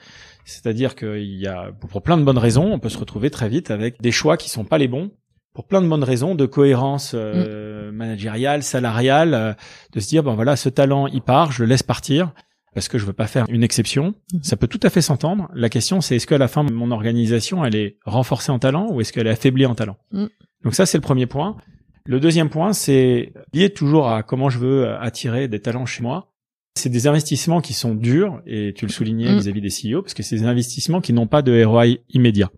[0.47, 3.71] C'est-à-dire qu'il y a, pour plein de bonnes raisons, on peut se retrouver très vite
[3.71, 5.11] avec des choix qui sont pas les bons,
[5.57, 7.95] pour plein de bonnes raisons, de cohérence euh, mm.
[7.95, 9.55] managériale, salariale, euh,
[9.95, 12.33] de se dire bon voilà ce talent il part, je le laisse partir
[12.75, 14.15] parce que je veux pas faire une exception.
[14.35, 14.39] Mm.
[14.43, 15.49] Ça peut tout à fait s'entendre.
[15.55, 19.01] La question c'est est-ce qu'à la fin mon organisation elle est renforcée en talent ou
[19.01, 19.97] est-ce qu'elle est affaiblie en talent.
[20.13, 20.27] Mm.
[20.63, 21.57] Donc ça c'est le premier point.
[22.05, 26.35] Le deuxième point c'est lié toujours à comment je veux attirer des talents chez moi.
[26.75, 30.23] C'est des investissements qui sont durs, et tu le soulignais vis-à-vis des CEO, parce que
[30.23, 32.51] c'est des investissements qui n'ont pas de ROI immédiat.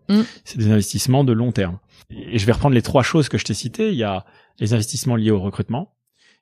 [0.42, 1.78] C'est des investissements de long terme.
[2.10, 3.90] Et je vais reprendre les trois choses que je t'ai citées.
[3.90, 4.24] Il y a
[4.58, 5.94] les investissements liés au recrutement.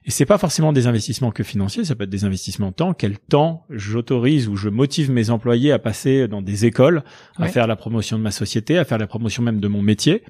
[0.05, 2.95] Et c'est pas forcément des investissements que financiers, ça peut être des investissements temps.
[2.95, 7.03] Quel temps j'autorise ou je motive mes employés à passer dans des écoles,
[7.39, 10.23] à faire la promotion de ma société, à faire la promotion même de mon métier.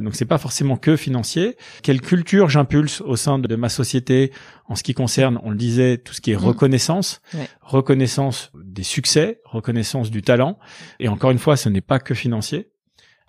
[0.00, 1.58] Donc c'est pas forcément que financier.
[1.82, 4.32] Quelle culture j'impulse au sein de ma société
[4.66, 6.46] en ce qui concerne, on le disait, tout ce qui est mmh.
[6.46, 7.20] reconnaissance,
[7.60, 10.58] reconnaissance des succès, reconnaissance du talent.
[10.98, 12.71] Et encore une fois, ce n'est pas que financier.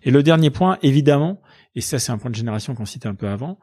[0.03, 1.41] Et le dernier point, évidemment,
[1.75, 3.59] et ça c'est un point de génération qu'on citait un peu avant,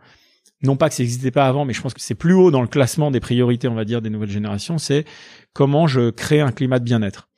[0.62, 2.62] non pas que ça n'existait pas avant, mais je pense que c'est plus haut dans
[2.62, 5.04] le classement des priorités, on va dire, des nouvelles générations, c'est
[5.52, 7.28] comment je crée un climat de bien-être.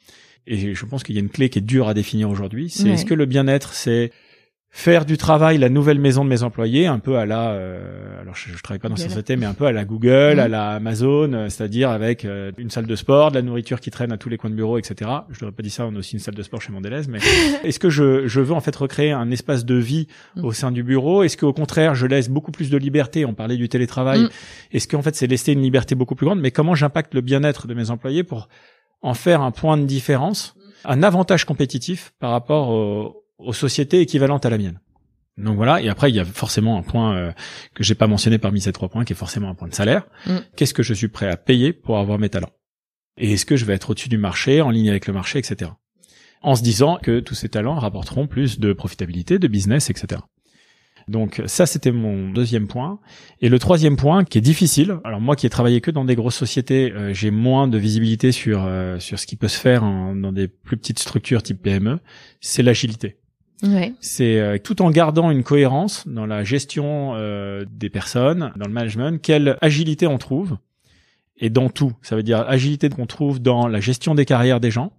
[0.46, 2.88] Et je pense qu'il y a une clé qui est dure à définir aujourd'hui, c'est
[2.88, 4.10] est-ce que le bien-être, c'est
[4.74, 8.34] faire du travail la nouvelle maison de mes employés, un peu à la, euh, alors
[8.34, 10.50] je, je travaille pas dans cette société, mais un peu à la Google, à mm.
[10.50, 14.12] la Amazon, euh, c'est-à-dire avec euh, une salle de sport, de la nourriture qui traîne
[14.12, 15.10] à tous les coins de bureau, etc.
[15.30, 17.18] Je n'aurais pas dit ça, on a aussi une salle de sport chez Mondelez, mais
[17.64, 20.44] est-ce que je, je veux en fait recréer un espace de vie mm.
[20.44, 21.22] au sein du bureau?
[21.22, 23.26] Est-ce qu'au contraire, je laisse beaucoup plus de liberté?
[23.26, 24.22] On parlait du télétravail.
[24.22, 24.28] Mm.
[24.72, 26.40] Est-ce qu'en fait, c'est laisser une liberté beaucoup plus grande?
[26.40, 28.48] Mais comment j'impacte le bien-être de mes employés pour
[29.02, 30.54] en faire un point de différence,
[30.86, 34.80] un avantage compétitif par rapport au aux sociétés équivalentes à la mienne.
[35.38, 37.32] Donc voilà, et après il y a forcément un point euh,
[37.74, 40.06] que j'ai pas mentionné parmi ces trois points, qui est forcément un point de salaire.
[40.26, 40.36] Mm.
[40.56, 42.52] Qu'est-ce que je suis prêt à payer pour avoir mes talents?
[43.16, 45.70] Et est-ce que je vais être au-dessus du marché, en ligne avec le marché, etc.
[46.42, 50.20] En se disant que tous ces talents rapporteront plus de profitabilité, de business, etc.
[51.08, 53.00] Donc ça, c'était mon deuxième point.
[53.40, 54.98] Et le troisième point, qui est difficile.
[55.04, 58.32] Alors moi, qui ai travaillé que dans des grosses sociétés, euh, j'ai moins de visibilité
[58.32, 61.98] sur euh, sur ce qui peut se faire dans des plus petites structures type PME.
[62.40, 63.18] C'est l'agilité.
[64.00, 68.72] C'est euh, tout en gardant une cohérence dans la gestion euh, des personnes, dans le
[68.72, 70.58] management, quelle agilité on trouve
[71.36, 71.92] et dans tout.
[72.02, 74.92] Ça veut dire agilité qu'on trouve dans la gestion des carrières des gens.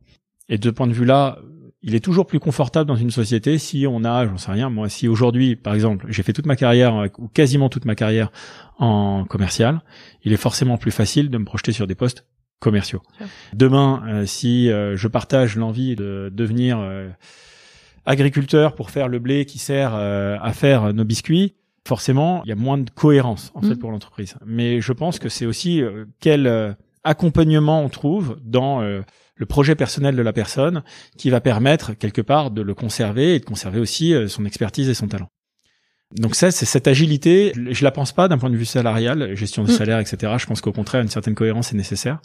[0.49, 1.39] Et de ce point de vue-là,
[1.81, 4.87] il est toujours plus confortable dans une société si on a, j'en sais rien, moi,
[4.89, 8.31] si aujourd'hui, par exemple, j'ai fait toute ma carrière ou quasiment toute ma carrière
[8.77, 9.81] en commercial,
[10.23, 12.25] il est forcément plus facile de me projeter sur des postes
[12.59, 13.01] commerciaux.
[13.53, 16.77] Demain, euh, si je partage l'envie de devenir
[18.05, 21.55] agriculteur pour faire le blé qui sert euh, à faire nos biscuits,
[21.87, 23.79] forcément, il y a moins de cohérence en fait mm.
[23.79, 24.35] pour l'entreprise.
[24.45, 29.75] Mais je pense que c'est aussi euh, quel euh, accompagnement on trouve dans le projet
[29.75, 30.83] personnel de la personne
[31.17, 34.93] qui va permettre quelque part de le conserver et de conserver aussi son expertise et
[34.93, 35.27] son talent.
[36.15, 37.51] Donc ça, c'est cette agilité.
[37.55, 39.75] Je la pense pas d'un point de vue salarial, gestion de mm.
[39.75, 40.33] salaire, etc.
[40.37, 42.19] Je pense qu'au contraire, une certaine cohérence est nécessaire.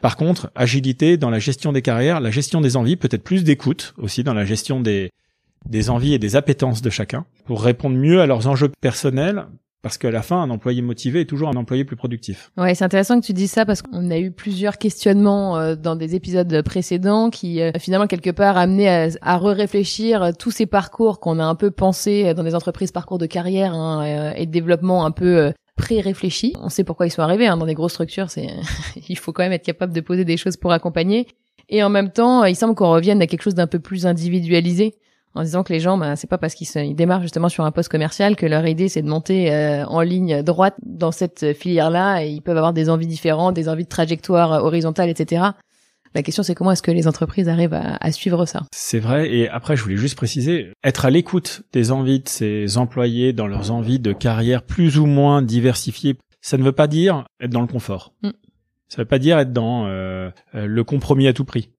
[0.00, 3.92] Par contre, agilité dans la gestion des carrières, la gestion des envies, peut-être plus d'écoute
[3.98, 5.10] aussi dans la gestion des
[5.68, 9.46] des envies et des appétences de chacun pour répondre mieux à leurs enjeux personnels
[9.82, 12.52] parce qu'à la fin, un employé motivé est toujours un employé plus productif.
[12.56, 15.96] Ouais, c'est intéressant que tu dises ça parce qu'on a eu plusieurs questionnements euh, dans
[15.96, 21.18] des épisodes précédents qui euh, finalement quelque part amenaient à, à re-réfléchir tous ces parcours
[21.18, 24.52] qu'on a un peu pensé dans des entreprises parcours de carrière hein, euh, et de
[24.52, 26.54] développement un peu pré-réfléchis.
[26.60, 28.30] On sait pourquoi ils sont arrivés hein, dans des grosses structures.
[28.30, 28.50] C'est
[29.08, 31.26] il faut quand même être capable de poser des choses pour accompagner.
[31.68, 34.94] Et en même temps, il semble qu'on revienne à quelque chose d'un peu plus individualisé
[35.34, 37.88] en disant que les gens, bah, c'est pas parce qu'ils démarrent justement sur un poste
[37.88, 42.28] commercial que leur idée c'est de monter euh, en ligne droite dans cette filière-là et
[42.28, 45.42] ils peuvent avoir des envies différentes, des envies de trajectoire horizontale, etc.
[46.14, 48.62] La question c'est comment est-ce que les entreprises arrivent à, à suivre ça?
[48.72, 49.32] C'est vrai.
[49.32, 53.46] Et après, je voulais juste préciser, être à l'écoute des envies de ces employés dans
[53.46, 57.62] leurs envies de carrière plus ou moins diversifiées, ça ne veut pas dire être dans
[57.62, 58.12] le confort.
[58.22, 58.30] Mm.
[58.88, 61.70] Ça ne veut pas dire être dans euh, euh, le compromis à tout prix.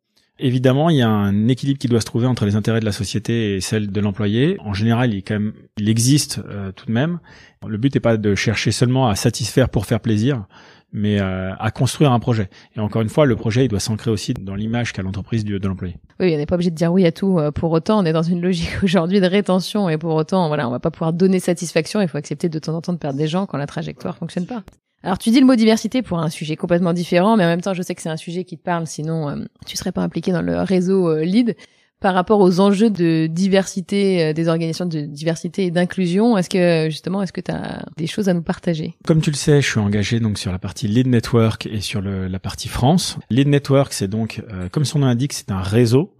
[0.45, 2.91] Évidemment, il y a un équilibre qui doit se trouver entre les intérêts de la
[2.91, 4.57] société et celle de l'employé.
[4.59, 7.19] En général, il, quand même, il existe euh, tout de même.
[7.65, 10.43] Le but n'est pas de chercher seulement à satisfaire pour faire plaisir,
[10.91, 12.49] mais euh, à construire un projet.
[12.75, 15.65] Et encore une fois, le projet, il doit s'ancrer aussi dans l'image qu'a l'entreprise de
[15.65, 15.95] l'employé.
[16.19, 18.01] Oui, on n'est pas obligé de dire oui à tout euh, pour autant.
[18.01, 20.91] On est dans une logique aujourd'hui de rétention et pour autant, voilà, on va pas
[20.91, 22.01] pouvoir donner satisfaction.
[22.01, 24.45] Il faut accepter de temps en temps de perdre des gens quand la trajectoire fonctionne
[24.45, 24.65] pas.
[25.03, 27.73] Alors tu dis le mot diversité pour un sujet complètement différent, mais en même temps,
[27.73, 29.35] je sais que c'est un sujet qui te parle, sinon euh,
[29.65, 31.55] tu serais pas impliqué dans le réseau LEAD
[32.03, 36.37] par rapport aux enjeux de diversité euh, des organisations de diversité et d'inclusion.
[36.37, 38.93] Est-ce que justement, est-ce que tu as des choses à nous partager?
[39.05, 42.01] Comme tu le sais, je suis engagé donc sur la partie Lead Network et sur
[42.01, 43.17] la partie France.
[43.29, 46.13] Lead Network, c'est donc, euh, comme son nom l'indique, c'est un réseau.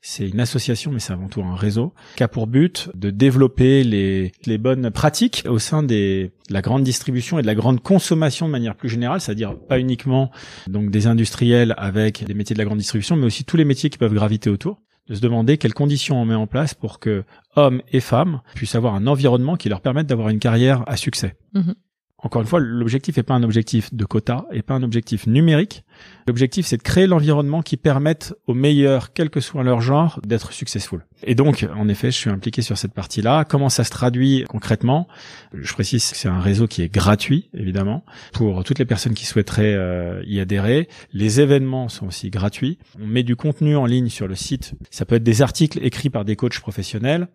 [0.00, 3.82] C'est une association, mais c'est avant tout un réseau qui a pour but de développer
[3.82, 7.82] les, les bonnes pratiques au sein des, de la grande distribution et de la grande
[7.82, 10.30] consommation de manière plus générale, c'est-à-dire pas uniquement
[10.68, 13.90] donc des industriels avec des métiers de la grande distribution, mais aussi tous les métiers
[13.90, 17.24] qui peuvent graviter autour de se demander quelles conditions on met en place pour que
[17.56, 21.36] hommes et femmes puissent avoir un environnement qui leur permette d'avoir une carrière à succès.
[21.54, 21.74] Mhm.
[22.20, 25.84] Encore une fois, l'objectif n'est pas un objectif de quota et pas un objectif numérique.
[26.26, 30.52] L'objectif, c'est de créer l'environnement qui permette aux meilleurs, quel que soit leur genre, d'être
[30.52, 31.06] successful.
[31.22, 33.44] Et donc, en effet, je suis impliqué sur cette partie-là.
[33.44, 35.06] Comment ça se traduit concrètement?
[35.52, 39.24] Je précise que c'est un réseau qui est gratuit, évidemment, pour toutes les personnes qui
[39.24, 40.88] souhaiteraient euh, y adhérer.
[41.12, 42.78] Les événements sont aussi gratuits.
[43.00, 44.74] On met du contenu en ligne sur le site.
[44.90, 47.28] Ça peut être des articles écrits par des coachs professionnels.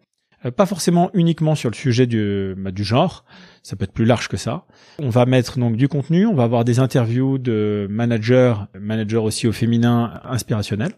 [0.45, 3.25] Euh, pas forcément uniquement sur le sujet du, bah, du genre,
[3.62, 4.65] ça peut être plus large que ça.
[4.99, 9.47] On va mettre donc du contenu, on va avoir des interviews de managers, managers aussi
[9.47, 10.93] au féminin inspirationnels.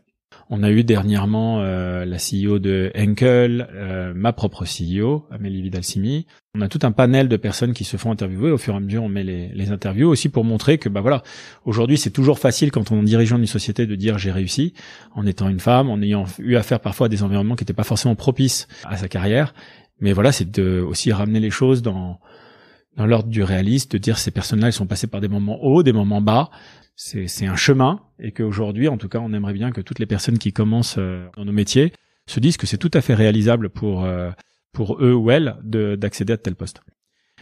[0.49, 6.27] On a eu dernièrement euh, la CEO de Henkel, euh, ma propre CEO, Amélie Vidal-Simi.
[6.53, 8.51] On a tout un panel de personnes qui se font interviewer.
[8.51, 11.01] Au fur et à mesure, on met les, les interviews aussi pour montrer que, bah
[11.01, 11.23] voilà,
[11.65, 14.73] aujourd'hui, c'est toujours facile quand on est dirigeant d'une société de dire j'ai réussi
[15.15, 17.83] en étant une femme, en ayant eu affaire parfois à des environnements qui n'étaient pas
[17.83, 19.55] forcément propices à sa carrière.
[19.99, 22.19] Mais voilà, c'est de aussi ramener les choses dans
[22.95, 25.83] dans l'ordre du réaliste, de dire ces personnes-là, elles sont passées par des moments hauts,
[25.83, 26.49] des moments bas,
[26.95, 30.37] c'est un chemin et qu'aujourd'hui, en tout cas, on aimerait bien que toutes les personnes
[30.37, 31.91] qui commencent euh, dans nos métiers
[32.27, 34.31] se disent que c'est tout à fait réalisable pour euh,
[34.71, 36.81] pour eux ou elles d'accéder à tel poste.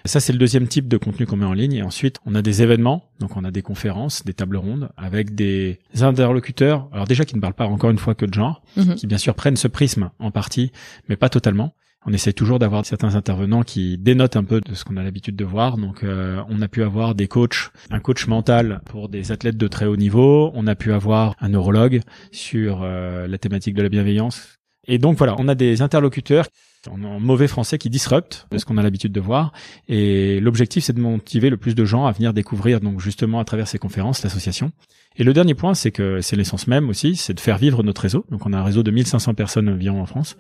[0.05, 1.73] Ça, c'est le deuxième type de contenu qu'on met en ligne.
[1.73, 3.09] Et ensuite, on a des événements.
[3.19, 6.89] Donc, on a des conférences, des tables rondes avec des interlocuteurs.
[6.91, 8.95] Alors déjà, qui ne parlent pas encore une fois que de genre, mhm.
[8.95, 10.71] qui bien sûr prennent ce prisme en partie,
[11.07, 11.73] mais pas totalement
[12.05, 15.35] on essaie toujours d'avoir certains intervenants qui dénotent un peu de ce qu'on a l'habitude
[15.35, 15.77] de voir.
[15.77, 19.67] Donc, euh, on a pu avoir des coachs, un coach mental pour des athlètes de
[19.67, 20.51] très haut niveau.
[20.53, 24.59] On a pu avoir un neurologue sur euh, la thématique de la bienveillance.
[24.87, 26.45] Et donc voilà, on a des interlocuteurs
[26.89, 29.53] en, mauvais français qui disruptent de ce qu'on a l'habitude de voir.
[29.87, 33.45] Et l'objectif, c'est de motiver le plus de gens à venir découvrir, donc justement à
[33.45, 34.71] travers ces conférences, l'association.
[35.15, 38.01] Et le dernier point, c'est que c'est l'essence même aussi, c'est de faire vivre notre
[38.01, 38.25] réseau.
[38.29, 40.35] Donc on a un réseau de 1500 personnes environ en France.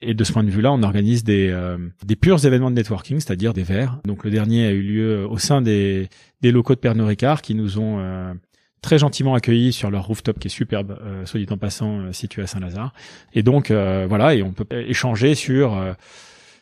[0.00, 3.18] Et de ce point de vue-là, on organise des, euh, des purs événements de networking,
[3.20, 3.98] c'est-à-dire des verres.
[4.04, 6.08] Donc le dernier a eu lieu au sein des,
[6.40, 8.32] des locaux de Pernod Ricard qui nous ont euh,
[8.80, 12.42] très gentiment accueillis sur leur rooftop qui est superbe, euh, soit dit en passant, situé
[12.42, 12.92] à Saint-Lazare.
[13.34, 15.76] Et donc voilà, et on peut échanger sur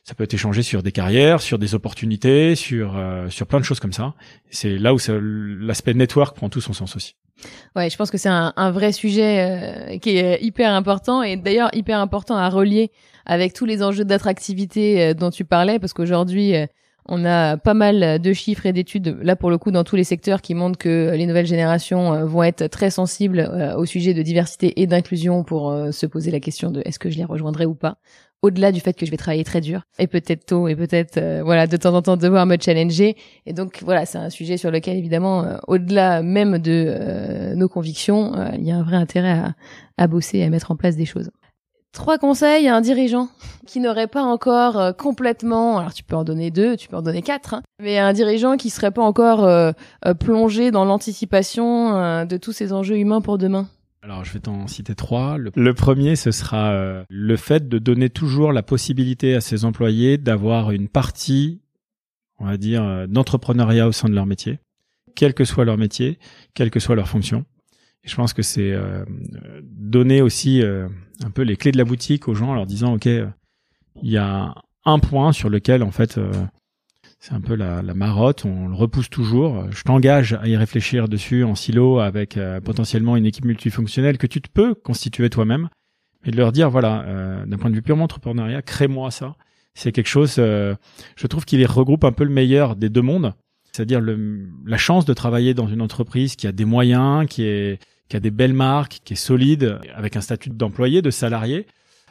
[0.07, 2.95] ça peut être échangé sur des carrières, sur des opportunités, sur
[3.29, 4.15] sur plein de choses comme ça.
[4.51, 4.99] C'est là où
[5.61, 7.17] l'aspect network prend tout son sens aussi.
[7.75, 11.71] Ouais, je pense que c'est un, un, vrai sujet qui est hyper important et d'ailleurs
[11.75, 12.93] hyper important à relier
[13.27, 16.67] avec tous les enjeux d'attractivité euh, dont tu parlais, parce qu'aujourd'hui, euh,
[17.09, 20.03] on a pas mal de chiffres et d'études, là pour le coup, dans tous les
[20.03, 24.23] secteurs qui montrent que les nouvelles générations euh, vont être très sensibles au sujet de
[24.23, 27.75] diversité et d'inclusion pour se poser la question de est-ce que je les rejoindrai ou
[27.75, 27.99] pas.
[28.47, 31.67] Au-delà du fait que je vais travailler très dur et peut-être tôt et peut-être voilà
[31.67, 34.97] de temps en temps devoir me challenger et donc voilà c'est un sujet sur lequel
[34.97, 39.55] évidemment au-delà même de nos convictions il y a un vrai intérêt à,
[39.99, 41.31] à bosser et à mettre en place des choses.
[41.97, 43.29] Trois conseils à un dirigeant
[43.67, 47.01] qui n'aurait pas encore euh, complètement, alors tu peux en donner deux, tu peux en
[47.01, 49.73] donner quatre, hein, mais un dirigeant qui serait pas encore euh,
[50.05, 53.67] euh, plongé dans l'anticipation de tous ces enjeux humains pour demain.
[54.07, 55.37] Alors, je vais t'en citer trois.
[55.37, 60.71] Le, premier, ce sera le fait de donner toujours la possibilité à ses employés d'avoir
[60.71, 61.61] une partie,
[62.39, 64.61] on va dire, d'entrepreneuriat au sein de leur métier,
[65.17, 66.21] quel que soit leur métier,
[66.55, 67.45] quelle que soit leur fonction.
[68.05, 68.79] Je pense que c'est
[69.65, 73.09] donner aussi un peu les clés de la boutique aux gens en leur disant ok
[74.03, 76.33] il y a un point sur lequel en fait euh,
[77.27, 79.71] c'est un peu la, la, marotte, on le repousse toujours.
[79.73, 84.29] Je t'engage à y réfléchir dessus en silo avec euh, potentiellement une équipe multifonctionnelle que
[84.29, 85.69] tu te peux constituer toi-même,
[86.25, 89.35] et de leur dire voilà, euh, d'un point de vue purement entrepreneuriat, crée-moi ça.
[89.75, 93.35] C'est quelque chose, je trouve qu'il regroupe un peu le meilleur des deux mondes,
[93.73, 98.17] c'est-à-dire la chance de travailler dans une entreprise qui a des moyens, qui est qui
[98.17, 101.67] a des belles marques, qui est solide, avec un statut d'employé, de salarié.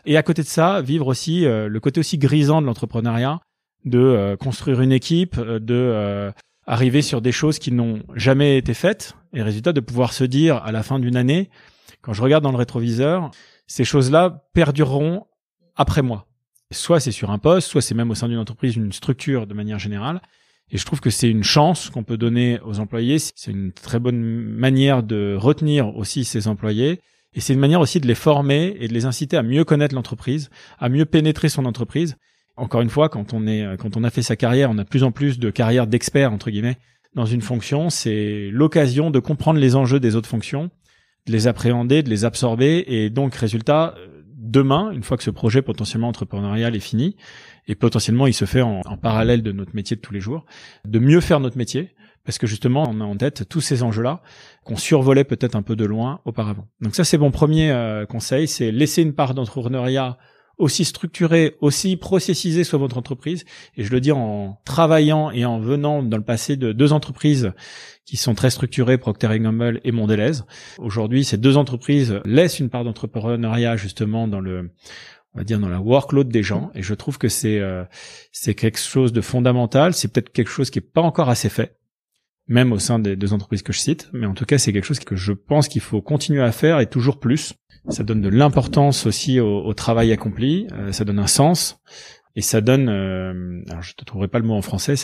[0.05, 3.39] Et à côté de ça, vivre aussi euh, le côté aussi grisant de l'entrepreneuriat,
[3.85, 6.33] de euh, construire une équipe, euh, de
[6.67, 10.57] arriver sur des choses qui n'ont jamais été faites, et résultat de pouvoir se dire
[10.63, 11.49] à la fin d'une année,
[12.01, 13.29] quand je regarde dans le rétroviseur,
[13.67, 15.25] ces choses-là perdureront
[15.75, 16.27] après moi.
[16.71, 19.53] Soit c'est sur un poste, soit c'est même au sein d'une entreprise, une structure de
[19.53, 20.21] manière générale.
[20.71, 23.19] Et je trouve que c'est une chance qu'on peut donner aux employés.
[23.19, 27.01] C'est une très bonne manière de retenir aussi ses employés.
[27.33, 29.93] Et c'est une manière aussi de les former et de les inciter à mieux connaître
[29.93, 32.15] l'entreprise, à mieux pénétrer son entreprise.
[32.57, 35.03] Encore une fois, quand on est, quand on a fait sa carrière, on a plus
[35.03, 36.77] en plus de carrières d'experts, entre guillemets,
[37.13, 37.89] dans une fonction.
[37.89, 40.69] C'est l'occasion de comprendre les enjeux des autres fonctions,
[41.27, 42.85] de les appréhender, de les absorber.
[42.87, 43.95] Et donc, résultat,
[44.37, 47.17] demain, une fois que ce projet potentiellement entrepreneurial est fini,
[47.67, 50.45] et potentiellement il se fait en, parallèle de notre métier de tous les jours,
[50.85, 54.21] de mieux faire notre métier, parce que justement on a en tête tous ces enjeux-là
[54.63, 56.67] qu'on survolait peut-être un peu de loin auparavant.
[56.81, 60.17] Donc ça c'est mon premier euh, conseil, c'est laisser une part d'entrepreneuriat
[60.57, 63.45] aussi structuré, aussi processisé soit votre entreprise.
[63.75, 67.51] Et je le dis en travaillant et en venant dans le passé de deux entreprises
[68.05, 70.43] qui sont très structurées, Procter Gamble et Mondelez.
[70.77, 74.71] Aujourd'hui, ces deux entreprises laissent une part d'entrepreneuriat justement dans le
[75.33, 77.83] on va dire dans la workload des gens et je trouve que c'est euh,
[78.31, 81.77] c'est quelque chose de fondamental, c'est peut-être quelque chose qui est pas encore assez fait
[82.47, 84.85] même au sein des deux entreprises que je cite, mais en tout cas c'est quelque
[84.85, 87.53] chose que je pense qu'il faut continuer à faire et toujours plus
[87.89, 91.79] ça donne de l'importance aussi au, au, travail accompli, euh, ça donne un sens
[92.35, 94.95] et ça donne, euh, alors je te trouverai pas le mot en français,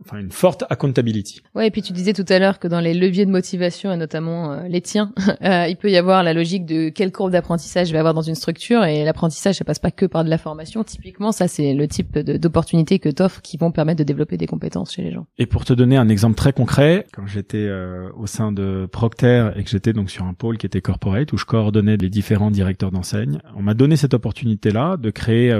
[0.00, 1.42] enfin une forte accountability.
[1.54, 3.96] Ouais, et puis tu disais tout à l'heure que dans les leviers de motivation et
[3.96, 7.88] notamment euh, les tiens, euh, il peut y avoir la logique de quelle courbe d'apprentissage
[7.88, 10.38] je vais avoir dans une structure et l'apprentissage ça passe pas que par de la
[10.38, 10.84] formation.
[10.84, 14.92] Typiquement, ça c'est le type d'opportunités que t'offres qui vont permettre de développer des compétences
[14.92, 15.26] chez les gens.
[15.38, 19.50] Et pour te donner un exemple très concret, quand j'étais euh, au sein de Procter
[19.56, 22.50] et que j'étais donc sur un pôle qui était corporate où je coordonnais les différents
[22.50, 25.52] directeurs d'enseigne, on m'a donné cette opportunité là de créer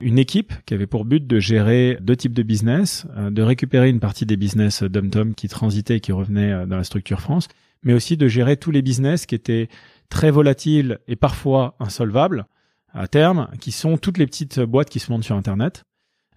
[0.00, 3.88] une équipe qui avait pour but de gérer deux types de business, euh, de récupérer
[3.88, 7.48] une partie des business dom qui transitaient et qui revenaient euh, dans la structure France,
[7.82, 9.68] mais aussi de gérer tous les business qui étaient
[10.08, 12.46] très volatiles et parfois insolvables
[12.92, 15.82] à terme, qui sont toutes les petites boîtes qui se vendent sur Internet,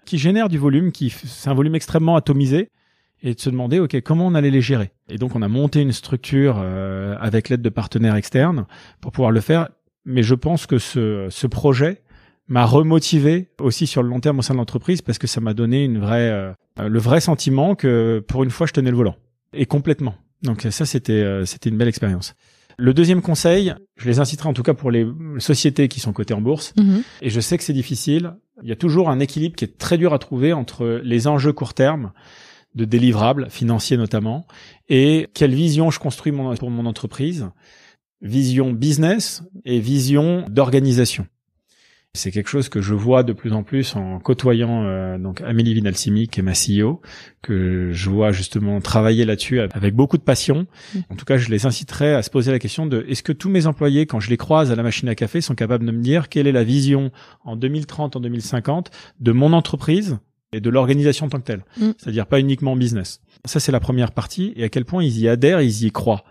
[0.06, 2.70] qui génèrent du volume, qui c'est un volume extrêmement atomisé,
[3.24, 4.92] et de se demander ok comment on allait les gérer?
[5.10, 8.66] Et donc on a monté une structure euh, avec l'aide de partenaires externes
[9.02, 9.70] pour pouvoir le faire.
[10.06, 12.02] Mais je pense que ce, ce projet
[12.48, 15.54] m'a remotivé aussi sur le long terme au sein de l'entreprise parce que ça m'a
[15.54, 19.16] donné une vraie, euh, le vrai sentiment que pour une fois je tenais le volant
[19.54, 20.16] et complètement.
[20.44, 22.36] Donc ça c'était euh, c'était une belle expérience.
[22.80, 25.08] Le deuxième conseil, je les inciterai en tout cas pour les
[25.40, 26.74] sociétés qui sont cotées en bourse.
[26.78, 27.02] Mhm.
[27.24, 28.36] Et je sais que c'est difficile.
[28.62, 31.54] Il y a toujours un équilibre qui est très dur à trouver entre les enjeux
[31.54, 32.12] court terme
[32.76, 34.46] de délivrables financiers notamment
[34.90, 37.50] et quelle vision je construis pour mon entreprise,
[38.22, 41.26] vision business et vision d'organisation.
[42.18, 45.74] C'est quelque chose que je vois de plus en plus en côtoyant euh, donc Amélie
[45.74, 47.02] Vinalsimi, qui est ma CEO,
[47.42, 50.68] que je vois justement travailler là-dessus avec beaucoup de passion.
[50.94, 51.00] Mm.
[51.12, 53.50] En tout cas, je les inciterais à se poser la question de est-ce que tous
[53.50, 56.02] mes employés, quand je les croise à la machine à café, sont capables de me
[56.02, 57.12] dire quelle est la vision
[57.46, 60.18] en 2030, en 2050 de mon entreprise
[60.52, 61.64] et de l'organisation en tant que telle?
[61.78, 61.92] Mm.
[61.98, 63.22] C'est-à-dire pas uniquement business.
[63.46, 64.54] Ça, c'est la première partie.
[64.56, 66.24] Et à quel point ils y adhèrent, ils y croient?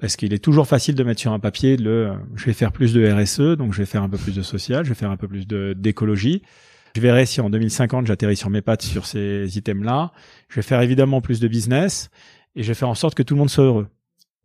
[0.00, 2.92] Parce qu'il est toujours facile de mettre sur un papier le je vais faire plus
[2.92, 5.16] de RSE, donc je vais faire un peu plus de social, je vais faire un
[5.16, 6.42] peu plus d'écologie.
[6.96, 10.12] Je verrai si en 2050 j'atterris sur mes pattes sur ces items-là.
[10.48, 12.10] Je vais faire évidemment plus de business
[12.54, 13.88] et je vais faire en sorte que tout le monde soit heureux.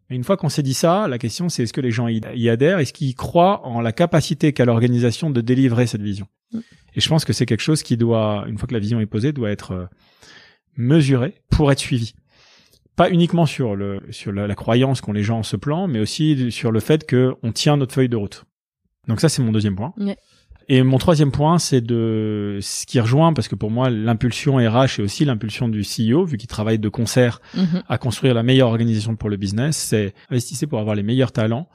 [0.10, 2.50] Mais une fois qu'on s'est dit ça, la question c'est est-ce que les gens y
[2.50, 6.28] adhèrent, est-ce qu'ils croient en la capacité qu'a l'organisation de délivrer cette vision?
[6.52, 6.60] Mm.
[6.96, 9.06] Et je pense que c'est quelque chose qui doit, une fois que la vision est
[9.06, 9.86] posée, doit être euh,
[10.76, 12.16] mesuré pour être suivi
[13.00, 16.52] pas uniquement sur le sur la, croyance qu'ont les gens en ce plan, mais aussi
[16.52, 18.44] sur le fait que on tient notre feuille de route.
[19.08, 19.94] Donc ça c'est mon deuxième point.
[20.68, 25.00] Et mon troisième point, c'est de ce qui rejoint parce que pour moi l'impulsion RH
[25.00, 27.84] est aussi l'impulsion du CEO vu qu'il travaille de concert mhm.
[27.88, 29.78] à construire la meilleure organisation pour le business.
[29.78, 31.70] C'est investissez pour avoir les meilleurs talents,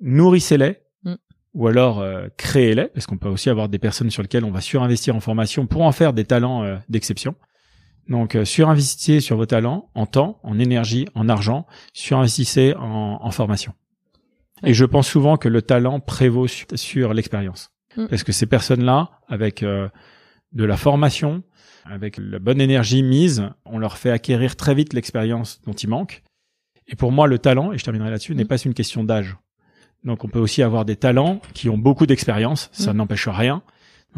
[0.00, 1.14] nourrissez-les mm.
[1.52, 4.62] ou alors euh, créez-les parce qu'on peut aussi avoir des personnes sur lesquelles on va
[4.62, 7.34] surinvestir en formation pour en faire des talents euh, d'exception.
[8.08, 13.30] Donc, euh, surinvestissez sur vos talents en temps, en énergie, en argent, surinvestissez en, en
[13.30, 13.74] formation.
[14.64, 17.70] Et je pense souvent que le talent prévaut sur, l'expérience.
[17.96, 18.06] Mm.
[18.06, 19.88] Parce que ces personnes-là, avec euh,
[20.52, 21.42] de la formation,
[21.84, 26.22] avec la bonne énergie mise, on leur fait acquérir très vite l'expérience dont il manque.
[26.86, 28.48] Et pour moi, le talent, et je terminerai là-dessus, n'est mm.
[28.48, 29.36] pas une question d'âge.
[30.04, 32.96] Donc on peut aussi avoir des talents qui ont beaucoup d'expérience, ça mm.
[32.96, 33.62] n'empêche rien.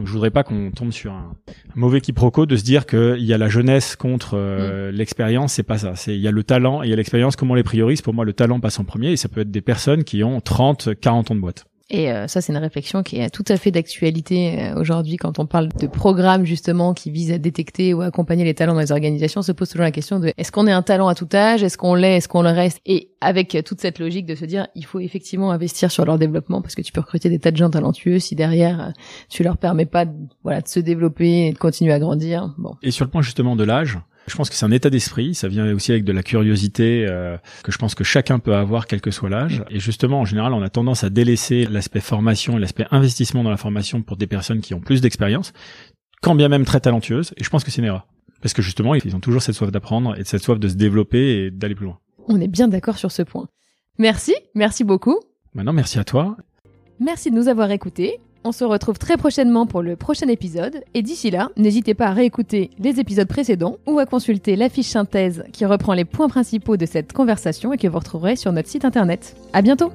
[0.00, 1.36] Donc je voudrais pas qu'on tombe sur un,
[1.74, 4.94] mauvais quiproquo de se dire qu'il y a la jeunesse contre euh, mm.
[4.94, 5.94] l'expérience, c'est pas ça.
[5.94, 7.36] C'est il y a le talent et il y a l'expérience.
[7.36, 9.50] Comment on les priorise Pour moi, le talent passe en premier et ça peut être
[9.50, 11.66] des personnes qui ont 30, 40 ans de boîte.
[11.90, 15.38] Et euh, ça, c'est une réflexion qui est tout à fait d'actualité euh, aujourd'hui quand
[15.38, 18.80] on parle de programmes justement qui visent à détecter ou à accompagner les talents dans
[18.80, 19.42] les organisations.
[19.42, 21.76] Se pose toujours la question de est-ce qu'on est un talent à tout âge, est-ce
[21.76, 22.80] qu'on l'est, est-ce qu'on le reste?
[22.86, 26.62] Et avec toute cette logique de se dire il faut effectivement investir sur leur développement
[26.62, 28.90] parce que tu peux recruter des tas de gens talentueux si derrière euh,
[29.28, 30.12] tu leur permets pas de,
[30.42, 32.54] voilà de se développer et de continuer à grandir.
[32.58, 32.76] Bon.
[32.82, 33.98] Et sur le point justement de l'âge,
[34.30, 37.36] je pense que c'est un état d'esprit, ça vient aussi avec de la curiosité euh,
[37.64, 39.64] que je pense que chacun peut avoir quel que soit l'âge.
[39.70, 43.50] Et justement, en général, on a tendance à délaisser l'aspect formation et l'aspect investissement dans
[43.50, 45.52] la formation pour des personnes qui ont plus d'expérience,
[46.22, 47.32] quand bien même très talentueuses.
[47.36, 48.06] Et je pense que c'est une erreur.
[48.40, 51.44] Parce que justement, ils ont toujours cette soif d'apprendre et cette soif de se développer
[51.44, 51.98] et d'aller plus loin.
[52.28, 53.48] On est bien d'accord sur ce point.
[53.98, 55.18] Merci, merci beaucoup.
[55.54, 56.36] Maintenant, merci à toi.
[57.00, 58.18] Merci de nous avoir écoutés.
[58.42, 62.12] On se retrouve très prochainement pour le prochain épisode, et d'ici là, n'hésitez pas à
[62.12, 66.78] réécouter les épisodes précédents ou à consulter la fiche synthèse qui reprend les points principaux
[66.78, 69.36] de cette conversation et que vous retrouverez sur notre site internet.
[69.52, 69.92] À bientôt!